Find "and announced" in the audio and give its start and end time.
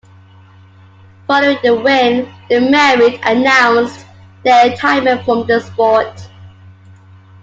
3.21-4.03